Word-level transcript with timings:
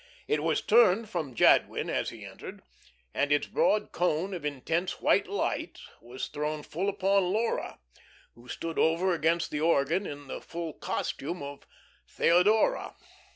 It 0.27 0.41
was 0.41 0.63
turned 0.63 1.09
from 1.11 1.35
Jadwin 1.35 1.87
as 1.87 2.09
he 2.09 2.25
entered, 2.25 2.63
and 3.13 3.31
its 3.31 3.45
broad 3.45 3.91
cone 3.91 4.33
of 4.33 4.43
intense 4.43 4.99
white 4.99 5.27
light 5.27 5.77
was 6.01 6.25
thrown 6.27 6.63
full 6.63 6.89
upon 6.89 7.31
Laura, 7.31 7.77
who 8.33 8.47
stood 8.47 8.79
over 8.79 9.13
against 9.13 9.51
the 9.51 9.61
organ 9.61 10.07
in 10.07 10.25
the 10.25 10.41
full 10.41 10.73
costume 10.73 11.43
of 11.43 11.67
"Theodora." 12.07 12.95